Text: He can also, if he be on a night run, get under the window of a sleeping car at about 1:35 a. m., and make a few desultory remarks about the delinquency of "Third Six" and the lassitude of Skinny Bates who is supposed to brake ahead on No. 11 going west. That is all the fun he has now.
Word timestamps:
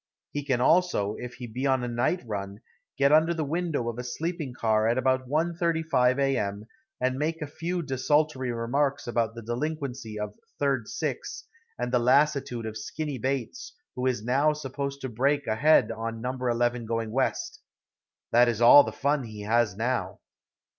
He 0.31 0.43
can 0.43 0.61
also, 0.61 1.15
if 1.19 1.35
he 1.35 1.45
be 1.45 1.67
on 1.67 1.83
a 1.83 1.87
night 1.87 2.23
run, 2.25 2.61
get 2.97 3.11
under 3.11 3.35
the 3.35 3.43
window 3.45 3.87
of 3.87 3.99
a 3.99 4.03
sleeping 4.03 4.51
car 4.51 4.87
at 4.87 4.97
about 4.97 5.29
1:35 5.29 6.17
a. 6.19 6.37
m., 6.39 6.65
and 6.99 7.19
make 7.19 7.39
a 7.39 7.45
few 7.45 7.83
desultory 7.83 8.51
remarks 8.51 9.05
about 9.05 9.35
the 9.35 9.43
delinquency 9.43 10.17
of 10.19 10.33
"Third 10.57 10.87
Six" 10.87 11.47
and 11.77 11.91
the 11.91 11.99
lassitude 11.99 12.65
of 12.65 12.77
Skinny 12.77 13.19
Bates 13.19 13.75
who 13.95 14.07
is 14.07 14.23
supposed 14.55 15.01
to 15.01 15.07
brake 15.09 15.45
ahead 15.45 15.91
on 15.91 16.19
No. 16.19 16.31
11 16.31 16.87
going 16.87 17.11
west. 17.11 17.61
That 18.31 18.47
is 18.49 18.59
all 18.59 18.83
the 18.83 18.91
fun 18.91 19.25
he 19.25 19.41
has 19.41 19.77
now. 19.77 20.19